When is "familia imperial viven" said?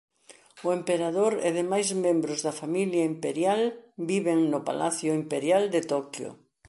2.61-4.39